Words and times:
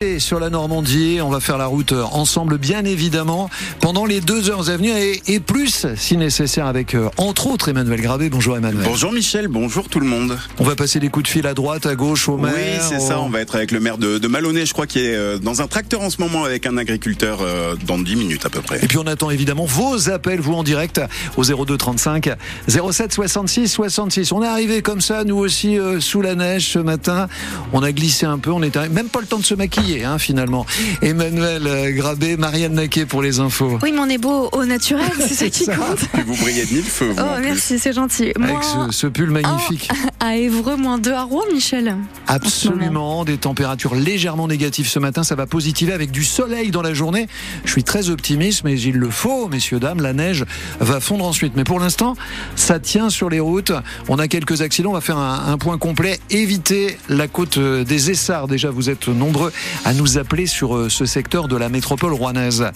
Et 0.00 0.20
sur 0.20 0.38
la 0.38 0.48
Normandie, 0.48 1.18
on 1.20 1.28
va 1.28 1.40
faire 1.40 1.58
la 1.58 1.66
route 1.66 1.92
ensemble, 2.12 2.56
bien 2.56 2.84
évidemment, 2.84 3.50
pendant 3.80 4.06
les 4.06 4.20
deux 4.20 4.48
heures 4.48 4.70
à 4.70 4.76
venir 4.76 4.96
et, 4.96 5.20
et 5.26 5.40
plus, 5.40 5.88
si 5.96 6.16
nécessaire, 6.16 6.66
avec 6.66 6.94
euh, 6.94 7.08
entre 7.16 7.48
autres 7.48 7.68
Emmanuel 7.68 8.00
Grabé. 8.00 8.30
Bonjour 8.30 8.56
Emmanuel. 8.56 8.84
Bonjour 8.84 9.10
Michel, 9.10 9.48
bonjour 9.48 9.88
tout 9.88 9.98
le 9.98 10.06
monde. 10.06 10.38
On 10.60 10.62
va 10.62 10.76
passer 10.76 11.00
des 11.00 11.08
coups 11.08 11.24
de 11.24 11.28
fil 11.28 11.48
à 11.48 11.54
droite, 11.54 11.84
à 11.84 11.96
gauche, 11.96 12.28
au 12.28 12.36
maire. 12.36 12.54
Oui, 12.54 12.78
c'est 12.80 13.00
ça. 13.00 13.18
On 13.18 13.28
va 13.28 13.40
être 13.40 13.56
avec 13.56 13.72
le 13.72 13.80
maire 13.80 13.98
de, 13.98 14.18
de 14.18 14.28
Malonnet, 14.28 14.66
je 14.66 14.72
crois, 14.72 14.86
qui 14.86 15.00
est 15.00 15.16
euh, 15.16 15.38
dans 15.38 15.62
un 15.62 15.66
tracteur 15.66 16.00
en 16.00 16.10
ce 16.10 16.20
moment 16.20 16.44
avec 16.44 16.66
un 16.66 16.76
agriculteur 16.76 17.40
euh, 17.42 17.74
dans 17.84 17.98
10 17.98 18.14
minutes 18.14 18.46
à 18.46 18.50
peu 18.50 18.60
près. 18.60 18.78
Et 18.80 18.86
puis 18.86 18.98
on 18.98 19.06
attend 19.08 19.30
évidemment 19.30 19.64
vos 19.64 20.10
appels, 20.10 20.38
vous 20.38 20.54
en 20.54 20.62
direct, 20.62 21.00
au 21.36 21.42
02 21.42 21.76
35 21.76 22.30
07 22.68 23.12
66 23.12 23.66
66. 23.66 24.30
On 24.30 24.44
est 24.44 24.46
arrivé 24.46 24.80
comme 24.80 25.00
ça, 25.00 25.24
nous 25.24 25.38
aussi, 25.38 25.76
sous 25.98 26.22
la 26.22 26.36
neige 26.36 26.68
ce 26.68 26.78
matin. 26.78 27.26
On 27.72 27.82
a 27.82 27.90
glissé 27.90 28.26
un 28.26 28.38
peu, 28.38 28.52
on 28.52 28.62
était 28.62 28.88
même 28.90 29.08
pas 29.08 29.20
le 29.20 29.26
temps 29.26 29.38
de 29.40 29.44
se 29.44 29.54
maquiller, 29.54 29.87
hein, 30.04 30.18
finalement. 30.18 30.66
Emmanuel 31.02 31.66
euh, 31.66 31.90
Grabé, 31.92 32.36
Marianne 32.36 32.74
Naquet 32.74 33.06
pour 33.06 33.22
les 33.22 33.40
infos. 33.40 33.78
Oui, 33.82 33.92
mais 33.92 34.00
on 34.00 34.08
est 34.08 34.18
beau 34.18 34.48
au 34.52 34.64
naturel, 34.64 35.10
c'est 35.18 35.34
ça 35.34 35.48
qui 35.50 35.64
ça. 35.64 35.76
compte. 35.76 36.00
Et 36.18 36.22
vous 36.22 36.36
brillez 36.36 36.64
de 36.66 36.74
mille 36.74 36.84
feux, 36.84 37.10
vous. 37.10 37.22
Oh, 37.22 37.38
merci, 37.40 37.78
c'est 37.78 37.92
gentil. 37.92 38.32
Avec 38.40 38.56
ce, 38.62 38.92
ce 38.92 39.06
pull 39.06 39.30
magnifique. 39.30 39.90
à 40.20 40.36
Évreux, 40.36 40.76
moins 40.76 40.98
2 40.98 41.12
à 41.12 41.22
Rouen, 41.22 41.44
Michel. 41.52 41.96
Absolument, 42.26 43.24
des 43.24 43.38
températures 43.38 43.94
légèrement 43.94 44.48
négatives 44.48 44.88
ce 44.88 44.98
matin, 44.98 45.22
ça 45.24 45.34
va 45.34 45.46
positiver 45.46 45.92
avec 45.92 46.10
du 46.10 46.24
soleil 46.24 46.70
dans 46.70 46.82
la 46.82 46.94
journée. 46.94 47.26
Je 47.64 47.70
suis 47.70 47.84
très 47.84 48.10
optimiste, 48.10 48.62
mais 48.64 48.78
il 48.80 48.96
le 48.96 49.10
faut, 49.10 49.48
messieurs, 49.48 49.80
dames, 49.80 50.00
la 50.00 50.12
neige 50.12 50.44
va 50.80 51.00
fondre 51.00 51.24
ensuite. 51.24 51.54
Mais 51.56 51.64
pour 51.64 51.80
l'instant, 51.80 52.14
ça 52.56 52.78
tient 52.78 53.10
sur 53.10 53.30
les 53.30 53.40
routes. 53.40 53.72
On 54.08 54.18
a 54.18 54.28
quelques 54.28 54.62
accidents, 54.62 54.90
on 54.90 54.94
va 54.94 55.00
faire 55.00 55.18
un, 55.18 55.52
un 55.52 55.58
point 55.58 55.78
complet. 55.78 56.18
Évitez 56.30 56.98
la 57.08 57.28
côte 57.28 57.58
euh, 57.58 57.84
des 57.84 58.10
Essarts. 58.10 58.48
Déjà, 58.48 58.70
vous 58.70 58.90
êtes 58.90 59.08
nombreux 59.08 59.52
à 59.84 59.94
nous 59.94 60.18
appeler 60.18 60.46
sur 60.46 60.76
euh, 60.76 60.88
ce 60.88 61.06
secteur 61.06 61.48
de 61.48 61.56
la 61.56 61.68
métropole 61.68 62.12
rouennaise. 62.12 62.66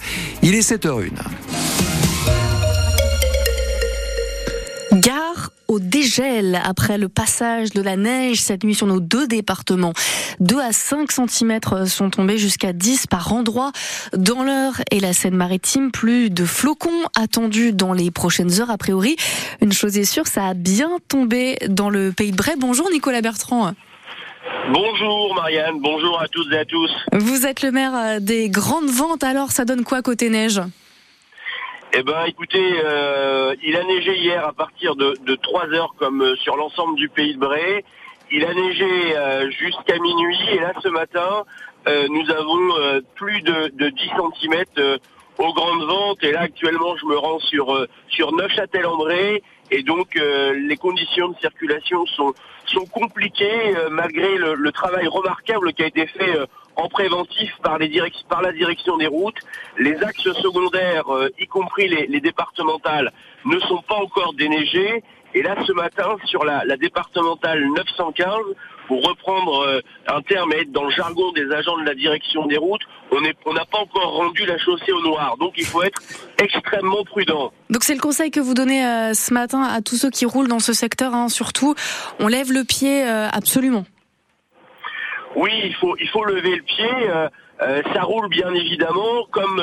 Il 0.41 0.55
est 0.55 0.67
7h01. 0.67 1.11
Gare 4.93 5.51
au 5.67 5.79
dégel 5.79 6.61
après 6.63 6.97
le 6.97 7.09
passage 7.09 7.71
de 7.71 7.81
la 7.81 7.95
neige 7.95 8.41
cette 8.41 8.63
nuit 8.63 8.75
sur 8.75 8.85
nos 8.85 8.99
deux 8.99 9.27
départements. 9.27 9.93
2 10.39 10.59
à 10.59 10.71
5 10.71 11.11
cm 11.11 11.59
sont 11.87 12.09
tombés 12.09 12.37
jusqu'à 12.37 12.73
10 12.73 13.07
par 13.07 13.33
endroit 13.33 13.71
dans 14.15 14.43
l'Eure 14.43 14.81
et 14.91 14.99
la 14.99 15.13
Seine-Maritime. 15.13 15.91
Plus 15.91 16.29
de 16.29 16.45
flocons 16.45 16.89
attendus 17.15 17.73
dans 17.73 17.93
les 17.93 18.11
prochaines 18.11 18.59
heures 18.59 18.71
a 18.71 18.77
priori. 18.77 19.15
Une 19.61 19.73
chose 19.73 19.97
est 19.97 20.05
sûre, 20.05 20.27
ça 20.27 20.47
a 20.47 20.53
bien 20.53 20.91
tombé 21.07 21.57
dans 21.69 21.89
le 21.89 22.11
pays 22.11 22.31
de 22.31 22.37
Bray. 22.37 22.55
Bonjour 22.57 22.89
Nicolas 22.91 23.21
Bertrand. 23.21 23.73
Bonjour 24.71 25.35
Marianne, 25.35 25.79
bonjour 25.79 26.19
à 26.19 26.27
toutes 26.27 26.51
et 26.51 26.57
à 26.57 26.65
tous. 26.65 26.91
Vous 27.13 27.45
êtes 27.45 27.61
le 27.61 27.71
maire 27.71 27.95
euh, 27.95 28.19
des 28.19 28.49
grandes 28.49 28.89
ventes, 28.89 29.23
alors 29.23 29.51
ça 29.51 29.65
donne 29.65 29.83
quoi 29.83 30.01
côté 30.01 30.29
neige? 30.29 30.61
Eh 31.93 32.03
ben 32.03 32.25
écoutez, 32.25 32.73
euh, 32.83 33.55
il 33.63 33.75
a 33.75 33.83
neigé 33.83 34.17
hier 34.17 34.45
à 34.45 34.51
partir 34.51 34.95
de, 34.95 35.15
de 35.25 35.35
3 35.35 35.67
heures 35.73 35.93
comme 35.97 36.21
euh, 36.21 36.35
sur 36.37 36.55
l'ensemble 36.57 36.95
du 36.95 37.07
pays 37.07 37.35
de 37.35 37.39
Bray. 37.39 37.83
Il 38.31 38.43
a 38.45 38.53
neigé 38.53 39.15
euh, 39.15 39.49
jusqu'à 39.51 39.99
minuit 39.99 40.39
et 40.51 40.59
là 40.59 40.73
ce 40.81 40.87
matin, 40.89 41.43
euh, 41.87 42.07
nous 42.09 42.29
avons 42.31 43.01
plus 43.15 43.41
de, 43.41 43.71
de 43.75 43.89
10 43.89 44.09
cm 44.41 44.63
aux 45.37 45.53
grandes 45.53 45.83
ventes 45.83 46.23
et 46.23 46.31
là 46.31 46.41
actuellement 46.41 46.95
je 46.97 47.05
me 47.05 47.17
rends 47.17 47.39
sur, 47.39 47.73
euh, 47.73 47.87
sur 48.09 48.31
Neufchâtel-en-Bray 48.33 49.41
et 49.71 49.83
donc 49.83 50.15
euh, 50.17 50.53
les 50.53 50.77
conditions 50.77 51.29
de 51.29 51.35
circulation 51.39 52.05
sont, 52.05 52.33
sont 52.65 52.85
compliquées 52.85 53.75
euh, 53.75 53.89
malgré 53.89 54.37
le, 54.37 54.53
le 54.55 54.71
travail 54.71 55.07
remarquable 55.07 55.73
qui 55.73 55.83
a 55.83 55.87
été 55.87 56.05
fait 56.07 56.35
euh, 56.37 56.45
en 56.75 56.87
préventif 56.89 57.51
par, 57.63 57.77
les 57.77 57.87
direc- 57.87 58.25
par 58.27 58.41
la 58.41 58.51
direction 58.51 58.97
des 58.97 59.05
routes. 59.07 59.37
Les 59.77 59.95
axes 60.03 60.31
secondaires, 60.41 61.07
euh, 61.13 61.29
y 61.39 61.45
compris 61.45 61.87
les, 61.87 62.07
les 62.07 62.19
départementales, 62.19 63.11
ne 63.45 63.59
sont 63.59 63.81
pas 63.83 63.95
encore 63.95 64.33
déneigés. 64.33 65.03
Et 65.35 65.43
là, 65.43 65.55
ce 65.67 65.71
matin, 65.71 66.15
sur 66.25 66.43
la, 66.43 66.63
la 66.65 66.75
départementale 66.77 67.63
915, 67.75 68.27
pour 68.93 69.03
reprendre 69.09 69.61
euh, 69.61 69.81
un 70.07 70.21
terme 70.21 70.53
et 70.53 70.57
être 70.57 70.71
dans 70.71 70.83
le 70.83 70.91
jargon 70.91 71.31
des 71.31 71.51
agents 71.51 71.79
de 71.79 71.83
la 71.83 71.95
direction 71.95 72.45
des 72.45 72.57
routes, 72.57 72.83
on 73.11 73.21
n'a 73.21 73.65
pas 73.65 73.79
encore 73.79 74.11
rendu 74.13 74.45
la 74.45 74.59
chaussée 74.59 74.91
au 74.91 75.01
noir. 75.01 75.35
Donc 75.39 75.53
il 75.57 75.65
faut 75.65 75.81
être 75.81 75.99
extrêmement 76.39 77.03
prudent. 77.03 77.51
Donc 77.71 77.83
c'est 77.83 77.95
le 77.95 77.99
conseil 77.99 78.29
que 78.29 78.39
vous 78.39 78.53
donnez 78.53 78.85
euh, 78.85 79.15
ce 79.15 79.33
matin 79.33 79.63
à 79.63 79.81
tous 79.81 79.95
ceux 79.95 80.11
qui 80.11 80.27
roulent 80.27 80.47
dans 80.47 80.59
ce 80.59 80.73
secteur, 80.73 81.15
hein, 81.15 81.27
surtout. 81.27 81.73
On 82.19 82.27
lève 82.27 82.51
le 82.51 82.63
pied 82.63 83.03
euh, 83.03 83.27
absolument. 83.31 83.83
Oui, 85.35 85.49
il 85.63 85.73
faut, 85.73 85.95
il 85.99 86.07
faut 86.09 86.23
lever 86.25 86.55
le 86.55 86.61
pied. 86.61 87.09
euh, 87.09 87.81
ça 87.95 88.03
roule 88.03 88.29
bien 88.29 88.53
évidemment. 88.53 89.25
Comme 89.31 89.59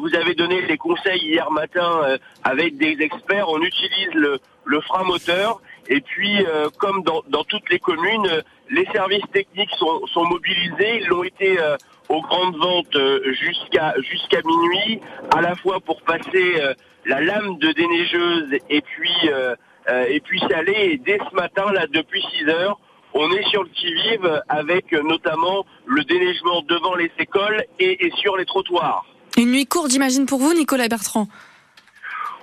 vous 0.00 0.14
avez 0.14 0.34
donné 0.34 0.62
les 0.62 0.78
conseils 0.78 1.20
hier 1.22 1.50
matin 1.50 2.00
avec 2.44 2.78
des 2.78 2.96
experts, 3.00 3.46
on 3.50 3.60
utilise 3.60 4.14
le, 4.14 4.38
le 4.64 4.80
frein 4.80 5.04
moteur. 5.04 5.60
Et 5.88 6.00
puis, 6.00 6.44
euh, 6.46 6.68
comme 6.78 7.02
dans, 7.02 7.22
dans 7.28 7.44
toutes 7.44 7.68
les 7.70 7.78
communes, 7.78 8.42
les 8.70 8.86
services 8.86 9.24
techniques 9.32 9.70
sont, 9.78 10.06
sont 10.06 10.24
mobilisés. 10.24 11.00
Ils 11.00 11.06
l'ont 11.08 11.24
été 11.24 11.60
euh, 11.60 11.76
aux 12.08 12.22
grandes 12.22 12.56
ventes 12.56 12.96
euh, 12.96 13.20
jusqu'à 13.32 13.94
jusqu'à 14.00 14.40
minuit, 14.44 15.00
à 15.34 15.40
la 15.40 15.54
fois 15.56 15.80
pour 15.80 16.02
passer 16.02 16.54
euh, 16.60 16.74
la 17.06 17.20
lame 17.20 17.58
de 17.58 17.72
déneigeuse 17.72 18.58
et 18.70 18.80
puis 18.80 19.12
euh, 19.28 19.54
euh, 19.90 20.06
et 20.08 20.20
puis 20.20 20.40
salé. 20.40 20.72
Et 20.92 20.96
dès 20.98 21.18
ce 21.30 21.34
matin, 21.34 21.70
là, 21.72 21.86
depuis 21.86 22.24
6 22.38 22.48
heures, 22.48 22.78
on 23.12 23.30
est 23.32 23.46
sur 23.50 23.62
le 23.62 23.68
qui-vive 23.68 24.42
avec 24.48 24.92
notamment 24.92 25.66
le 25.86 26.02
déneigement 26.04 26.62
devant 26.62 26.94
les 26.94 27.10
écoles 27.18 27.62
et, 27.78 28.06
et 28.06 28.10
sur 28.16 28.36
les 28.36 28.44
trottoirs. 28.44 29.04
Une 29.36 29.50
nuit 29.50 29.66
courte, 29.66 29.90
j'imagine, 29.90 30.26
pour 30.26 30.38
vous, 30.38 30.54
Nicolas 30.54 30.88
Bertrand? 30.88 31.28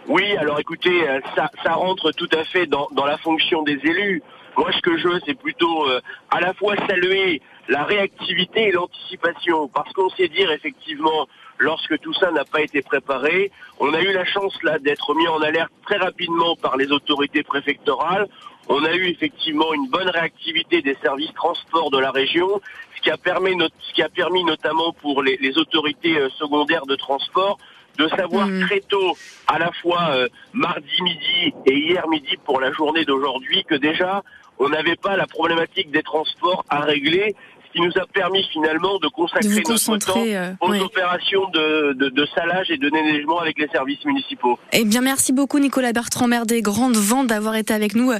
Oui, 0.08 0.36
alors 0.38 0.60
écoutez, 0.60 1.08
euh, 1.08 1.20
ça, 1.36 1.74
rentre 1.74 2.12
tout 2.12 2.30
à 2.34 2.44
fait 2.44 2.66
dans, 2.66 2.90
la 3.06 3.18
fonction 3.20 3.62
des 3.62 3.80
élus. 3.84 4.24
Moi, 4.58 4.72
ce 4.72 4.82
que 4.82 4.98
je 4.98 5.08
veux, 5.08 5.20
c'est 5.26 5.38
plutôt 5.38 5.88
euh, 5.88 6.02
à 6.32 6.42
la 6.42 6.54
fois 6.54 6.76
saluer 6.88 7.42
la 7.70 7.84
réactivité 7.84 8.70
et 8.70 8.72
l'anticipation, 8.72 9.68
parce 9.68 9.94
qu'on 9.94 10.10
sait 10.10 10.28
dire 10.28 10.52
effectivement, 10.52 11.28
lorsque 11.60 12.00
tout 12.00 12.14
ça 12.14 12.32
n'a 12.32 12.44
pas 12.44 12.62
été 12.62 12.82
préparé, 12.82 13.52
on 13.80 13.94
a 13.94 14.02
eu 14.02 14.12
la 14.12 14.26
chance 14.26 14.58
là 14.64 14.80
d'être 14.80 15.14
mis 15.14 15.28
en 15.28 15.40
alerte 15.42 15.72
très 15.86 15.98
rapidement 15.98 16.56
par 16.56 16.78
les 16.78 16.92
autorités 16.92 17.44
préfectorales. 17.44 18.28
On 18.70 18.84
a 18.84 18.94
eu 18.94 19.08
effectivement 19.08 19.72
une 19.74 19.88
bonne 19.88 20.10
réactivité 20.10 20.82
des 20.82 20.98
services 21.04 21.34
transport 21.34 21.92
de 21.92 22.00
la 22.00 22.12
région, 22.12 22.60
ce 22.98 23.02
qui 23.02 23.12
a 23.12 23.18
permis, 23.18 24.44
notamment 24.44 24.94
pour 24.94 25.22
les, 25.22 25.38
les 25.38 25.58
autorités 25.58 26.18
euh, 26.18 26.30
secondaires 26.30 26.88
de 26.88 26.96
transport 26.96 27.60
de 27.98 28.08
savoir 28.10 28.48
Mhm. 28.48 28.68
très 28.68 28.80
tôt, 28.82 29.18
à 29.48 29.60
la 29.60 29.72
fois 29.82 30.10
euh, 30.12 30.28
mardi 30.54 31.02
midi 31.02 31.54
et 31.66 31.74
hier 31.78 32.08
midi 32.08 32.38
pour 32.46 32.60
la 32.62 32.72
journée 32.72 33.06
d'aujourd'hui, 33.06 33.64
que 33.66 33.76
déjà 33.76 34.24
on 34.60 34.70
n'avait 34.70 34.96
pas 34.96 35.18
la 35.18 35.26
problématique 35.28 35.92
des 35.92 36.04
transports 36.04 36.64
à 36.70 36.82
régler, 36.82 37.36
qui 37.74 37.82
nous 37.82 37.92
a 38.02 38.06
permis 38.14 38.44
finalement 38.52 38.98
de 39.00 39.02
De 39.02 39.08
consacrer 39.08 39.50
vous 39.50 39.92
notre 39.92 39.98
temps 39.98 40.24
euh, 40.26 40.54
aux 40.62 40.70
ouais. 40.70 40.80
opérations 40.80 41.50
de, 41.54 41.94
de, 41.94 42.10
de 42.10 42.26
salage 42.36 42.70
et 42.70 42.78
de 42.78 42.90
déneigement 42.90 43.40
avec 43.40 43.58
les 43.58 43.68
services 43.68 44.04
municipaux. 44.06 44.58
Eh 44.72 44.86
bien, 44.86 45.02
merci 45.02 45.34
beaucoup, 45.34 45.60
Nicolas 45.60 45.92
Bertrand, 45.92 46.28
maire 46.28 46.46
des 46.46 46.62
Grandes 46.62 46.96
Ventes, 46.96 47.28
d'avoir 47.28 47.56
été 47.56 47.74
avec 47.74 47.96
nous. 47.96 48.12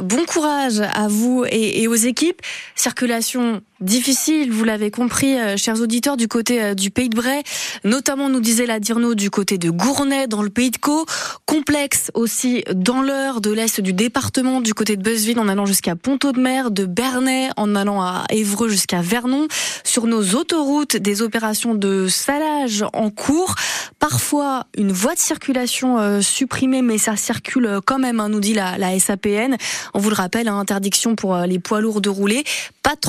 Bon 0.00 0.24
courage 0.26 0.80
à 0.80 1.08
vous 1.08 1.44
et, 1.48 1.82
et 1.82 1.88
aux 1.88 1.94
équipes. 1.94 2.40
Circulation 2.74 3.62
difficile, 3.80 4.52
vous 4.52 4.64
l'avez 4.64 4.90
compris, 4.90 5.38
euh, 5.38 5.56
chers 5.56 5.80
auditeurs, 5.80 6.16
du 6.16 6.28
côté 6.28 6.62
euh, 6.62 6.74
du 6.74 6.90
Pays 6.90 7.08
de 7.08 7.16
Bray, 7.16 7.42
notamment, 7.84 8.28
nous 8.28 8.40
disait 8.40 8.66
la 8.66 8.80
Dirno, 8.80 9.14
du 9.14 9.30
côté 9.30 9.58
de 9.58 9.68
Gournay, 9.70 10.26
dans 10.28 10.42
le 10.42 10.50
Pays 10.50 10.70
de 10.70 10.78
Caux. 10.78 11.04
Complexe 11.44 12.10
aussi 12.14 12.64
dans 12.74 13.02
l'heure 13.02 13.40
de 13.40 13.50
l'est 13.50 13.80
du 13.80 13.92
département, 13.92 14.60
du 14.60 14.74
côté 14.74 14.96
de 14.96 15.02
Beuzeville, 15.02 15.38
en 15.38 15.48
allant 15.48 15.66
jusqu'à 15.66 15.94
Ponto-de-Mer, 15.96 16.70
de 16.70 16.86
Bernay, 16.86 17.50
en 17.56 17.74
allant 17.74 18.00
à 18.00 18.24
Évreux 18.30 18.68
jusqu'à 18.68 18.95
Vernon. 19.02 19.48
Sur 19.84 20.06
nos 20.06 20.34
autoroutes, 20.34 20.96
des 20.96 21.22
opérations 21.22 21.74
de 21.74 22.08
salage 22.08 22.84
en 22.92 23.10
cours. 23.10 23.54
Parfois, 23.98 24.66
une 24.76 24.92
voie 24.92 25.14
de 25.14 25.18
circulation 25.18 25.98
euh, 25.98 26.20
supprimée, 26.20 26.82
mais 26.82 26.98
ça 26.98 27.16
circule 27.16 27.66
euh, 27.66 27.80
quand 27.84 27.98
même, 27.98 28.20
hein, 28.20 28.28
nous 28.28 28.40
dit 28.40 28.54
la, 28.54 28.76
SAPN. 28.98 29.56
On 29.94 29.98
vous 29.98 30.10
le 30.10 30.14
rappelle, 30.14 30.48
hein, 30.48 30.58
interdiction 30.58 31.16
pour 31.16 31.34
euh, 31.34 31.46
les 31.46 31.58
poids 31.58 31.80
lourds 31.80 32.00
de 32.00 32.08
rouler. 32.08 32.44
Pas 32.82 32.94
de 32.94 33.00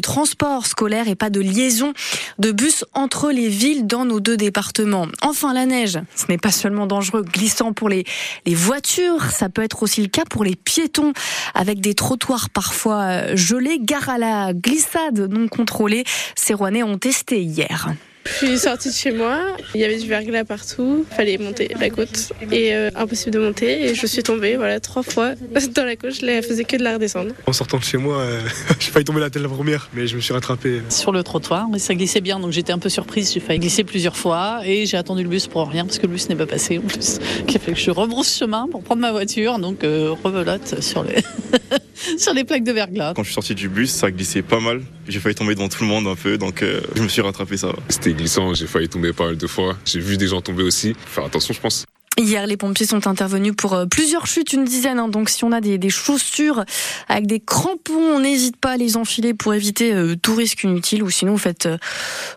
transport 0.00 0.66
scolaire, 0.66 1.08
et 1.08 1.14
pas 1.14 1.30
de 1.30 1.40
liaison 1.40 1.92
de 2.38 2.52
bus 2.52 2.84
entre 2.94 3.30
les 3.30 3.48
villes 3.48 3.86
dans 3.86 4.04
nos 4.04 4.20
deux 4.20 4.36
départements. 4.36 5.08
Enfin, 5.22 5.52
la 5.52 5.66
neige, 5.66 5.98
ce 6.14 6.26
n'est 6.28 6.38
pas 6.38 6.52
seulement 6.52 6.86
dangereux, 6.86 7.22
glissant 7.22 7.72
pour 7.72 7.88
les, 7.88 8.04
les 8.46 8.54
voitures, 8.54 9.24
ça 9.30 9.48
peut 9.48 9.62
être 9.62 9.82
aussi 9.82 10.02
le 10.02 10.08
cas 10.08 10.24
pour 10.24 10.44
les 10.44 10.56
piétons, 10.56 11.12
avec 11.54 11.80
des 11.80 11.94
trottoirs 11.94 12.48
parfois 12.50 13.34
gelés, 13.34 13.78
gare 13.80 14.08
à 14.08 14.18
la 14.18 14.52
glissade 14.54 15.20
non 15.30 15.48
contrôlée. 15.48 16.04
Ces 16.36 16.54
Rouennais 16.54 16.82
ont 16.82 16.98
testé 16.98 17.42
hier. 17.42 17.94
Je 18.26 18.46
suis 18.46 18.58
sortie 18.58 18.88
de 18.88 18.94
chez 18.94 19.12
moi, 19.12 19.38
il 19.74 19.82
y 19.82 19.84
avait 19.84 19.98
du 19.98 20.08
verglas 20.08 20.44
partout, 20.44 21.04
fallait 21.10 21.36
monter 21.36 21.68
la 21.78 21.90
côte 21.90 22.32
et 22.50 22.74
euh, 22.74 22.90
impossible 22.94 23.32
de 23.32 23.38
monter 23.38 23.90
et 23.90 23.94
je 23.94 24.06
suis 24.06 24.22
tombée 24.22 24.56
voilà 24.56 24.80
trois 24.80 25.02
fois 25.02 25.34
dans 25.74 25.84
la 25.84 25.96
côte, 25.96 26.14
je 26.14 26.24
ne 26.24 26.40
faisais 26.40 26.64
que 26.64 26.76
de 26.76 26.82
la 26.82 26.94
redescendre. 26.94 27.32
En 27.46 27.52
sortant 27.52 27.78
de 27.78 27.84
chez 27.84 27.98
moi, 27.98 28.18
euh, 28.18 28.40
j'ai 28.80 28.90
failli 28.90 29.04
tomber 29.04 29.20
la 29.20 29.28
tête 29.28 29.42
la 29.42 29.48
première, 29.48 29.90
mais 29.92 30.06
je 30.06 30.16
me 30.16 30.20
suis 30.20 30.32
rattrapé. 30.32 30.80
Sur 30.88 31.12
le 31.12 31.22
trottoir, 31.22 31.68
mais 31.68 31.78
ça 31.78 31.94
glissait 31.94 32.22
bien, 32.22 32.40
donc 32.40 32.50
j'étais 32.50 32.72
un 32.72 32.78
peu 32.78 32.88
surprise, 32.88 33.32
j'ai 33.32 33.40
failli 33.40 33.60
glisser 33.60 33.84
plusieurs 33.84 34.16
fois 34.16 34.62
et 34.64 34.86
j'ai 34.86 34.96
attendu 34.96 35.22
le 35.22 35.28
bus 35.28 35.46
pour 35.46 35.68
rien 35.68 35.84
parce 35.84 35.98
que 35.98 36.06
le 36.06 36.12
bus 36.12 36.28
n'est 36.30 36.36
pas 36.36 36.46
passé 36.46 36.78
en 36.78 36.82
plus, 36.82 37.18
qui 37.46 37.56
a 37.56 37.60
fait 37.60 37.72
que 37.72 37.78
je 37.78 37.90
rebrousse 37.90 38.38
chemin 38.38 38.68
pour 38.70 38.82
prendre 38.82 39.02
ma 39.02 39.12
voiture, 39.12 39.58
donc 39.58 39.84
euh, 39.84 40.14
revelote 40.24 40.80
sur 40.80 41.04
les 41.04 41.16
sur 42.18 42.34
les 42.34 42.44
plaques 42.44 42.64
de 42.64 42.72
verglas. 42.72 43.14
Quand 43.14 43.22
je 43.22 43.28
suis 43.28 43.34
sorti 43.34 43.54
du 43.54 43.68
bus, 43.68 43.90
ça 43.90 44.10
glissait 44.10 44.42
pas 44.42 44.60
mal. 44.60 44.82
J'ai 45.08 45.20
failli 45.20 45.34
tomber 45.34 45.54
devant 45.54 45.68
tout 45.68 45.82
le 45.82 45.88
monde 45.88 46.06
un 46.06 46.16
peu, 46.16 46.38
donc 46.38 46.62
euh, 46.62 46.80
je 46.94 47.02
me 47.02 47.08
suis 47.08 47.22
rattrapé 47.22 47.56
ça. 47.56 47.72
C'était 47.88 48.12
glissant, 48.12 48.54
j'ai 48.54 48.66
failli 48.66 48.88
tomber 48.88 49.12
pas 49.12 49.26
mal 49.26 49.36
de 49.36 49.46
fois. 49.46 49.76
J'ai 49.84 50.00
vu 50.00 50.16
des 50.16 50.28
gens 50.28 50.40
tomber 50.40 50.62
aussi. 50.62 50.94
Faut 50.94 51.20
faire 51.20 51.24
attention, 51.24 51.54
je 51.54 51.60
pense. 51.60 51.84
Hier, 52.16 52.46
les 52.46 52.56
pompiers 52.56 52.86
sont 52.86 53.08
intervenus 53.08 53.54
pour 53.56 53.72
euh, 53.74 53.86
plusieurs 53.86 54.28
chutes, 54.28 54.52
une 54.52 54.64
dizaine. 54.64 55.00
hein. 55.00 55.08
Donc, 55.08 55.28
si 55.28 55.42
on 55.42 55.50
a 55.50 55.60
des, 55.60 55.90
chaussures 55.90 56.64
avec 57.08 57.26
des 57.26 57.40
crampons, 57.40 57.92
on 57.92 58.20
n'hésite 58.20 58.56
pas 58.56 58.72
à 58.72 58.76
les 58.76 58.96
enfiler 58.96 59.34
pour 59.34 59.52
éviter 59.52 59.92
euh, 59.92 60.14
tout 60.14 60.36
risque 60.36 60.62
inutile. 60.62 61.02
Ou 61.02 61.10
sinon, 61.10 61.32
vous 61.32 61.38
faites 61.38 61.66
euh, 61.66 61.76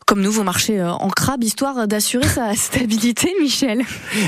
comme 0.08 0.22
nous, 0.22 0.32
vous 0.32 0.44
marchez 0.44 0.82
en 0.82 1.10
crabe, 1.10 1.44
histoire 1.44 1.88
d'assurer 1.88 2.28
sa 2.28 2.56
stabilité, 2.56 3.32
Michel. 3.40 3.84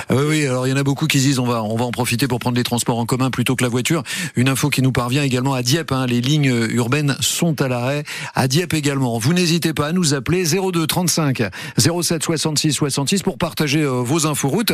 Ah 0.10 0.16
oui, 0.16 0.46
alors 0.46 0.68
il 0.68 0.69
y 0.69 0.74
en 0.74 0.78
a 0.78 0.84
beaucoup 0.84 1.07
qui 1.07 1.19
se 1.19 1.24
disent 1.25 1.40
on 1.40 1.46
va, 1.48 1.63
on 1.63 1.75
va 1.75 1.86
en 1.86 1.92
profiter 1.92 2.28
pour 2.28 2.38
prendre 2.38 2.56
les 2.56 2.63
transports 2.63 3.00
en 3.00 3.07
commun 3.07 3.31
plutôt 3.31 3.56
que 3.56 3.63
la 3.63 3.69
voiture. 3.69 4.04
Une 4.36 4.50
info 4.50 4.69
qui 4.69 4.84
nous 4.84 4.92
parvient 4.92 5.24
également 5.24 5.56
à 5.56 5.63
Dieppe, 5.63 5.92
hein, 5.92 6.06
les 6.06 6.22
lignes 6.22 6.54
urbaines 6.69 7.16
sont 7.22 7.60
à 7.62 7.68
l'arrêt. 7.68 8.04
À 8.36 8.48
Dieppe 8.48 8.75
également. 8.75 9.18
Vous 9.18 9.34
n'hésitez 9.34 9.74
pas 9.74 9.88
à 9.88 9.92
nous 9.94 10.13
appeler 10.13 10.44
02 10.46 10.86
35 10.86 11.42
07 11.78 12.24
66 12.24 12.74
66 12.74 13.24
pour 13.24 13.40
partager 13.40 13.84
vos 13.84 14.28
infos 14.28 14.50
routes, 14.50 14.74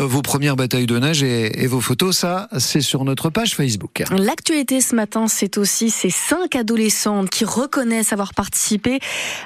vos 0.00 0.22
premières 0.22 0.56
batailles 0.56 0.86
de 0.86 0.98
neige 0.98 1.22
et, 1.22 1.66
vos 1.66 1.80
photos. 1.80 2.16
Ça, 2.16 2.48
c'est 2.58 2.80
sur 2.80 3.04
notre 3.04 3.30
page 3.30 3.54
Facebook. 3.54 4.02
L'actualité 4.10 4.80
ce 4.80 4.94
matin, 4.94 5.28
c'est 5.28 5.58
aussi 5.58 5.90
ces 5.90 6.10
cinq 6.10 6.56
adolescentes 6.56 7.30
qui 7.30 7.44
reconnaissent 7.44 8.12
avoir 8.12 8.34
participé 8.34 8.98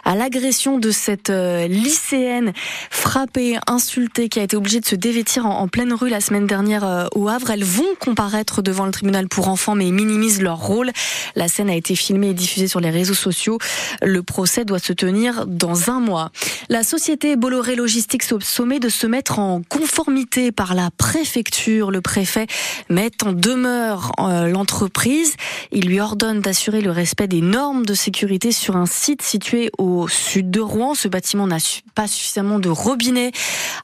à 0.05 0.15
l'agression 0.15 0.79
de 0.79 0.91
cette 0.91 1.31
euh, 1.31 1.67
lycéenne 1.67 2.53
frappée, 2.91 3.59
insultée, 3.67 4.29
qui 4.29 4.41
a 4.41 4.43
été 4.43 4.57
obligée 4.57 4.81
de 4.81 4.87
se 4.87 4.95
dévêtir 4.95 5.47
en, 5.47 5.69
pleine 5.69 5.93
rue 5.93 6.09
la 6.09 6.21
semaine 6.21 6.47
dernière 6.47 6.85
euh, 6.85 7.07
au 7.15 7.29
Havre. 7.29 7.51
Elles 7.51 7.65
vont 7.65 7.85
comparaître 7.99 8.63
devant 8.63 8.87
le 8.87 8.93
tribunal 8.93 9.29
pour 9.29 9.49
enfants, 9.49 9.75
mais 9.75 9.91
minimisent 9.91 10.41
leur 10.41 10.59
rôle. 10.59 10.91
La 11.37 11.49
scène 11.49 11.71
a 11.71 11.75
été 11.75 11.97
filmée 11.97 12.31
et 12.31 12.35
diffusée 12.35 12.69
sur 12.69 12.81
les 12.81 12.91
réseaux 12.91 13.15
sociaux. 13.15 13.59
Le 14.03 14.23
procès 14.23 14.65
doit 14.65 14.79
se 14.79 14.93
tenir 14.93 15.47
dans 15.47 15.91
un 15.91 16.01
mois. 16.01 16.31
La 16.69 16.83
société 16.83 17.37
Bolloré 17.37 17.75
Logistique 17.75 18.25
sommet 18.41 18.81
de 18.81 18.89
se 18.89 19.07
mettre 19.07 19.39
en 19.39 19.63
conformité 19.69 20.44
par 20.53 20.75
la 20.75 20.91
préfecture. 20.91 21.91
Le 21.91 22.01
préfet 22.01 22.47
met 22.89 23.11
en 23.25 23.33
demeure 23.33 24.13
euh, 24.19 24.49
l'entreprise. 24.49 25.35
Il 25.73 25.87
lui 25.87 26.01
ordonne 26.01 26.41
d'assurer 26.41 26.81
le 26.81 26.91
respect 26.91 27.29
des 27.29 27.41
normes 27.41 27.85
de 27.85 27.95
sécurité 27.95 28.53
sur 28.53 28.77
un 28.77 28.87
site 28.87 29.23
situé 29.23 29.71
au 29.79 30.09
sud 30.09 30.51
de 30.51 30.61
Rouen. 30.61 30.95
Ce 30.95 31.09
bâtiment 31.09 31.47
n'a 31.47 31.59
pas 31.95 32.07
suffisamment 32.07 32.59
de 32.59 32.69
robinets 32.69 33.33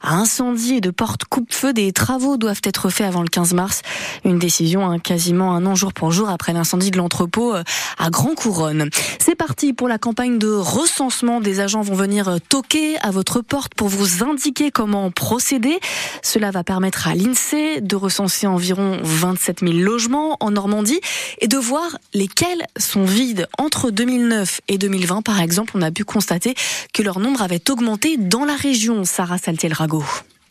à 0.01 0.15
incendie 0.15 0.75
et 0.75 0.81
de 0.81 0.91
portes 0.91 1.25
coupe-feu. 1.25 1.73
Des 1.73 1.91
travaux 1.91 2.37
doivent 2.37 2.61
être 2.63 2.89
faits 2.89 3.07
avant 3.07 3.21
le 3.21 3.29
15 3.29 3.53
mars. 3.53 3.81
Une 4.25 4.39
décision 4.39 4.89
hein, 4.89 4.99
quasiment 4.99 5.53
un 5.53 5.65
an 5.65 5.75
jour 5.75 5.93
pour 5.93 6.11
jour 6.11 6.29
après 6.29 6.53
l'incendie 6.53 6.91
de 6.91 6.97
l'entrepôt 6.97 7.53
euh, 7.55 7.63
à 7.97 8.09
Grand 8.09 8.35
Couronne. 8.35 8.89
C'est 9.19 9.35
parti 9.35 9.73
pour 9.73 9.87
la 9.87 9.97
campagne 9.97 10.37
de 10.37 10.49
recensement. 10.49 11.41
Des 11.41 11.59
agents 11.59 11.81
vont 11.81 11.95
venir 11.95 12.27
euh, 12.27 12.37
toquer 12.49 12.97
à 12.99 13.11
votre 13.11 13.41
porte 13.41 13.73
pour 13.75 13.87
vous 13.87 14.23
indiquer 14.23 14.71
comment 14.71 15.11
procéder. 15.11 15.79
Cela 16.21 16.50
va 16.51 16.63
permettre 16.63 17.07
à 17.07 17.15
l'INSEE 17.15 17.81
de 17.81 17.95
recenser 17.95 18.47
environ 18.47 18.99
27 19.03 19.61
000 19.61 19.73
logements 19.73 20.37
en 20.39 20.51
Normandie 20.51 20.99
et 21.39 21.47
de 21.47 21.57
voir 21.57 21.97
lesquels 22.13 22.65
sont 22.77 23.05
vides. 23.05 23.47
Entre 23.57 23.91
2009 23.91 24.61
et 24.67 24.77
2020, 24.77 25.21
par 25.21 25.41
exemple, 25.41 25.73
on 25.75 25.81
a 25.81 25.91
pu 25.91 26.03
constater 26.03 26.55
que 26.93 27.01
leur 27.01 27.19
nombre 27.19 27.41
avait 27.41 27.69
augmenté 27.69 28.17
dans 28.17 28.45
la 28.45 28.55
région. 28.55 29.03
Sarah 29.05 29.37
Saltiel-Rago. 29.37 30.03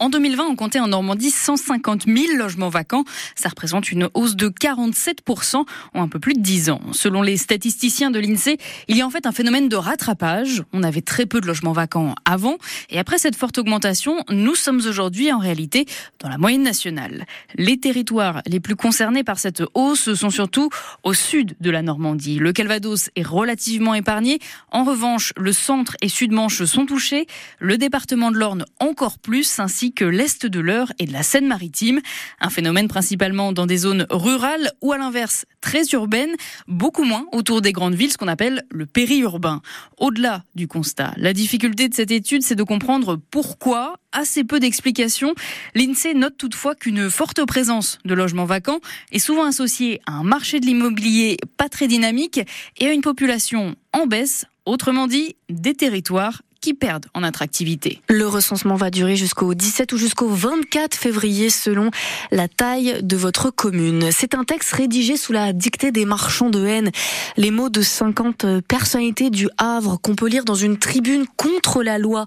En 0.02 0.08
2020, 0.08 0.44
on 0.44 0.56
comptait 0.56 0.80
en 0.80 0.88
Normandie 0.88 1.30
150 1.30 2.06
000 2.06 2.38
logements 2.38 2.70
vacants. 2.70 3.04
Ça 3.34 3.50
représente 3.50 3.92
une 3.92 4.08
hausse 4.14 4.34
de 4.34 4.48
47 4.48 5.18
en 5.52 6.02
un 6.02 6.08
peu 6.08 6.18
plus 6.18 6.32
de 6.32 6.40
10 6.40 6.70
ans. 6.70 6.80
Selon 6.92 7.20
les 7.20 7.36
statisticiens 7.36 8.10
de 8.10 8.18
l'INSEE, 8.18 8.56
il 8.88 8.96
y 8.96 9.02
a 9.02 9.06
en 9.06 9.10
fait 9.10 9.26
un 9.26 9.32
phénomène 9.32 9.68
de 9.68 9.76
rattrapage. 9.76 10.64
On 10.72 10.82
avait 10.84 11.02
très 11.02 11.26
peu 11.26 11.42
de 11.42 11.46
logements 11.46 11.72
vacants 11.72 12.14
avant. 12.24 12.56
Et 12.88 12.98
après 12.98 13.18
cette 13.18 13.36
forte 13.36 13.58
augmentation, 13.58 14.24
nous 14.30 14.54
sommes 14.54 14.80
aujourd'hui 14.86 15.30
en 15.32 15.38
réalité 15.38 15.84
dans 16.18 16.30
la 16.30 16.38
moyenne 16.38 16.62
nationale. 16.62 17.26
Les 17.56 17.78
territoires 17.78 18.40
les 18.46 18.58
plus 18.58 18.76
concernés 18.76 19.22
par 19.22 19.38
cette 19.38 19.62
hausse 19.74 20.14
sont 20.14 20.30
surtout 20.30 20.70
au 21.02 21.12
sud 21.12 21.56
de 21.60 21.70
la 21.70 21.82
Normandie. 21.82 22.38
Le 22.38 22.54
Calvados 22.54 23.10
est 23.16 23.26
relativement 23.26 23.92
épargné. 23.92 24.38
En 24.70 24.84
revanche, 24.84 25.34
le 25.36 25.52
centre 25.52 25.94
et 26.00 26.08
sud-manche 26.08 26.64
sont 26.64 26.86
touchés. 26.86 27.26
Le 27.58 27.76
département 27.76 28.30
de 28.30 28.38
l'Orne 28.38 28.64
encore 28.78 29.18
plus, 29.18 29.60
ainsi 29.60 29.89
que 29.92 30.04
l'est 30.04 30.46
de 30.46 30.60
l'Eure 30.60 30.92
et 30.98 31.06
de 31.06 31.12
la 31.12 31.22
Seine-Maritime. 31.22 32.00
Un 32.40 32.50
phénomène 32.50 32.88
principalement 32.88 33.52
dans 33.52 33.66
des 33.66 33.78
zones 33.78 34.06
rurales 34.10 34.72
ou 34.80 34.92
à 34.92 34.98
l'inverse 34.98 35.44
très 35.60 35.82
urbaines, 35.92 36.34
beaucoup 36.68 37.04
moins 37.04 37.26
autour 37.32 37.60
des 37.60 37.72
grandes 37.72 37.94
villes, 37.94 38.12
ce 38.12 38.18
qu'on 38.18 38.28
appelle 38.28 38.64
le 38.70 38.86
périurbain. 38.86 39.62
Au-delà 39.98 40.44
du 40.54 40.68
constat, 40.68 41.12
la 41.16 41.32
difficulté 41.32 41.88
de 41.88 41.94
cette 41.94 42.10
étude, 42.10 42.42
c'est 42.42 42.54
de 42.54 42.62
comprendre 42.62 43.18
pourquoi, 43.30 43.98
assez 44.12 44.44
peu 44.44 44.60
d'explications. 44.60 45.34
L'INSEE 45.74 46.14
note 46.14 46.36
toutefois 46.36 46.74
qu'une 46.74 47.10
forte 47.10 47.44
présence 47.44 47.98
de 48.04 48.14
logements 48.14 48.44
vacants 48.44 48.80
est 49.12 49.18
souvent 49.18 49.44
associée 49.44 50.00
à 50.06 50.12
un 50.12 50.24
marché 50.24 50.60
de 50.60 50.66
l'immobilier 50.66 51.36
pas 51.56 51.68
très 51.68 51.88
dynamique 51.88 52.40
et 52.78 52.86
à 52.86 52.92
une 52.92 53.02
population 53.02 53.76
en 53.92 54.06
baisse, 54.06 54.46
autrement 54.66 55.06
dit 55.06 55.36
des 55.48 55.74
territoires 55.74 56.42
qui 56.60 56.74
perdent 56.74 57.06
en 57.14 57.22
attractivité. 57.22 58.00
Le 58.08 58.26
recensement 58.26 58.76
va 58.76 58.90
durer 58.90 59.16
jusqu'au 59.16 59.54
17 59.54 59.92
ou 59.92 59.96
jusqu'au 59.96 60.28
24 60.28 60.94
février 60.94 61.50
selon 61.50 61.90
la 62.30 62.48
taille 62.48 63.02
de 63.02 63.16
votre 63.16 63.50
commune. 63.50 64.10
C'est 64.12 64.34
un 64.34 64.44
texte 64.44 64.72
rédigé 64.72 65.16
sous 65.16 65.32
la 65.32 65.52
dictée 65.52 65.92
des 65.92 66.04
marchands 66.04 66.50
de 66.50 66.64
haine. 66.64 66.90
Les 67.36 67.50
mots 67.50 67.70
de 67.70 67.82
50 67.82 68.60
personnalités 68.68 69.30
du 69.30 69.48
Havre 69.58 69.98
qu'on 70.00 70.14
peut 70.14 70.28
lire 70.28 70.44
dans 70.44 70.54
une 70.54 70.78
tribune 70.78 71.24
contre 71.36 71.82
la 71.82 71.98
loi 71.98 72.26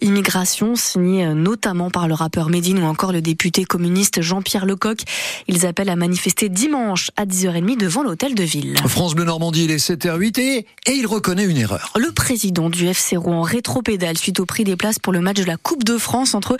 immigration 0.00 0.76
signée 0.76 1.34
notamment 1.34 1.90
par 1.90 2.08
le 2.08 2.14
rappeur 2.14 2.48
Médine 2.48 2.78
ou 2.82 2.86
encore 2.86 3.12
le 3.12 3.20
député 3.20 3.64
communiste 3.64 4.20
Jean-Pierre 4.20 4.66
Lecoq. 4.66 5.02
Ils 5.48 5.66
appellent 5.66 5.90
à 5.90 5.96
manifester 5.96 6.48
dimanche 6.48 7.10
à 7.16 7.26
10h30 7.26 7.76
devant 7.76 8.02
l'hôtel 8.02 8.34
de 8.34 8.42
ville. 8.42 8.76
France 8.86 9.14
Bleu 9.14 9.24
Normandie, 9.24 9.64
il 9.64 9.70
est 9.70 9.76
7h08 9.76 10.40
et, 10.40 10.66
et 10.86 10.92
il 10.92 11.06
reconnaît 11.06 11.44
une 11.44 11.58
erreur. 11.58 11.92
Le 11.98 12.12
président 12.12 12.70
du 12.70 12.86
FC 12.86 13.16
Rouen 13.16 13.42
rétro-pédale 13.72 14.18
suite 14.18 14.38
au 14.38 14.44
prix 14.44 14.64
des 14.64 14.76
places 14.76 14.98
pour 14.98 15.14
le 15.14 15.20
match 15.20 15.38
de 15.38 15.44
la 15.44 15.56
Coupe 15.56 15.82
de 15.82 15.96
France 15.96 16.34
entre 16.34 16.58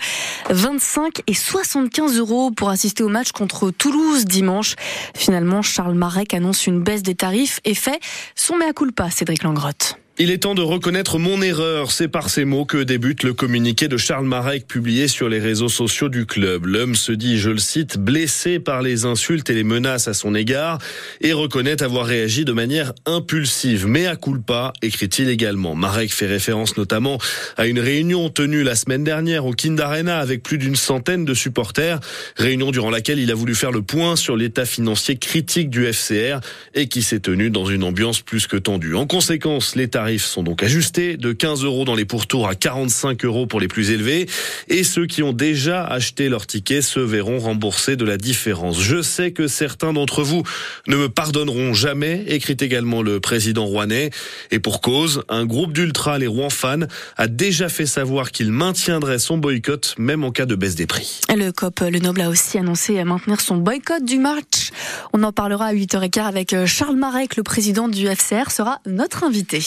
25 0.49 1.21
et 1.27 1.35
75 1.35 2.17
euros 2.17 2.49
pour 2.49 2.69
assister 2.69 3.03
au 3.03 3.07
match 3.07 3.31
contre 3.31 3.69
Toulouse 3.69 4.25
dimanche. 4.25 4.73
Finalement, 5.15 5.61
Charles 5.61 5.93
Marek 5.93 6.33
annonce 6.33 6.65
une 6.65 6.81
baisse 6.81 7.03
des 7.03 7.13
tarifs 7.13 7.59
et 7.65 7.75
fait 7.75 7.99
son 8.33 8.57
mea 8.57 8.73
culpa, 8.73 9.11
Cédric 9.11 9.43
Langrotte. 9.43 9.99
Il 10.19 10.29
est 10.29 10.43
temps 10.43 10.53
de 10.53 10.61
reconnaître 10.61 11.17
mon 11.17 11.41
erreur. 11.41 11.89
C'est 11.89 12.07
par 12.07 12.29
ces 12.29 12.45
mots 12.45 12.65
que 12.65 12.77
débute 12.77 13.23
le 13.23 13.33
communiqué 13.33 13.87
de 13.87 13.97
Charles 13.97 14.27
Marek 14.27 14.67
publié 14.67 15.07
sur 15.07 15.27
les 15.27 15.39
réseaux 15.39 15.69
sociaux 15.69 16.07
du 16.07 16.27
club. 16.27 16.67
L'homme 16.67 16.93
se 16.93 17.11
dit, 17.11 17.39
je 17.39 17.49
le 17.49 17.57
cite, 17.57 17.97
blessé 17.97 18.59
par 18.59 18.83
les 18.83 19.05
insultes 19.05 19.49
et 19.49 19.55
les 19.55 19.63
menaces 19.63 20.07
à 20.07 20.13
son 20.13 20.35
égard 20.35 20.77
et 21.21 21.33
reconnaît 21.33 21.81
avoir 21.81 22.05
réagi 22.05 22.45
de 22.45 22.51
manière 22.51 22.93
impulsive. 23.07 23.87
Mais 23.87 24.05
à 24.05 24.15
culpa, 24.15 24.71
écrit-il 24.83 25.29
également. 25.29 25.73
Marek 25.73 26.13
fait 26.13 26.27
référence 26.27 26.77
notamment 26.77 27.17
à 27.57 27.65
une 27.65 27.79
réunion 27.79 28.29
tenue 28.29 28.61
la 28.61 28.75
semaine 28.75 29.03
dernière 29.03 29.47
au 29.47 29.53
Kind 29.53 29.79
Arena 29.79 30.19
avec 30.19 30.43
plus 30.43 30.59
d'une 30.59 30.75
centaine 30.75 31.25
de 31.25 31.33
supporters. 31.33 31.99
Réunion 32.37 32.69
durant 32.69 32.91
laquelle 32.91 33.17
il 33.17 33.31
a 33.31 33.35
voulu 33.35 33.55
faire 33.55 33.71
le 33.71 33.81
point 33.81 34.15
sur 34.15 34.37
l'état 34.37 34.65
financier 34.65 35.17
critique 35.17 35.71
du 35.71 35.91
FCR 35.91 36.39
et 36.75 36.87
qui 36.87 37.01
s'est 37.01 37.19
tenue 37.19 37.49
dans 37.49 37.65
une 37.65 37.83
ambiance 37.83 38.21
plus 38.21 38.45
que 38.45 38.57
tendue. 38.57 38.93
En 38.93 39.07
conséquence, 39.07 39.75
l'État 39.75 40.02
tarifs 40.03 40.25
sont 40.25 40.43
donc 40.43 40.63
ajustés 40.63 41.15
de 41.15 41.31
15 41.31 41.63
euros 41.63 41.85
dans 41.85 41.95
les 41.95 42.03
pourtours 42.03 42.49
à 42.49 42.55
45 42.55 43.23
euros 43.23 43.47
pour 43.47 43.61
les 43.61 43.69
plus 43.69 43.91
élevés. 43.91 44.27
Et 44.67 44.83
ceux 44.83 45.05
qui 45.05 45.23
ont 45.23 45.31
déjà 45.31 45.85
acheté 45.85 46.27
leur 46.27 46.45
ticket 46.45 46.81
se 46.81 46.99
verront 46.99 47.39
rembourser 47.39 47.95
de 47.95 48.03
la 48.03 48.17
différence. 48.17 48.81
Je 48.81 49.01
sais 49.01 49.31
que 49.31 49.47
certains 49.47 49.93
d'entre 49.93 50.21
vous 50.21 50.43
ne 50.87 50.97
me 50.97 51.07
pardonneront 51.07 51.73
jamais, 51.73 52.25
écrit 52.27 52.57
également 52.59 53.01
le 53.01 53.21
président 53.21 53.63
rouennais. 53.63 54.09
Et 54.51 54.59
pour 54.59 54.81
cause, 54.81 55.23
un 55.29 55.45
groupe 55.45 55.71
d'ultra, 55.71 56.17
les 56.17 56.27
Rouen 56.27 56.49
fans, 56.49 56.85
a 57.15 57.27
déjà 57.27 57.69
fait 57.69 57.85
savoir 57.85 58.31
qu'il 58.31 58.51
maintiendrait 58.51 59.19
son 59.19 59.37
boycott, 59.37 59.95
même 59.97 60.25
en 60.25 60.31
cas 60.31 60.45
de 60.45 60.55
baisse 60.55 60.75
des 60.75 60.85
prix. 60.85 61.21
Le 61.33 61.51
COP 61.51 61.79
Le 61.79 61.99
Noble 61.99 62.19
a 62.19 62.29
aussi 62.29 62.57
annoncé 62.57 63.01
maintenir 63.05 63.39
son 63.39 63.55
boycott 63.55 64.03
du 64.03 64.17
match. 64.17 64.71
On 65.13 65.23
en 65.23 65.31
parlera 65.31 65.67
à 65.67 65.73
8h15 65.73 66.23
avec 66.23 66.65
Charles 66.65 66.97
Marek, 66.97 67.37
le 67.37 67.43
président 67.43 67.87
du 67.87 68.05
FCR, 68.05 68.51
sera 68.51 68.81
notre 68.85 69.23
invité. 69.23 69.63